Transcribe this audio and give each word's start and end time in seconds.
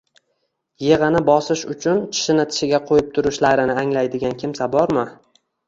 yig'ini 0.85 1.21
bosish 1.27 1.65
uchun 1.75 1.99
tishini 2.15 2.47
tishiga 2.53 2.81
ko'yib 2.89 3.13
turishlarini 3.21 3.79
anglaydigan 3.85 4.37
kimsa 4.43 4.73
bormi? 4.79 5.09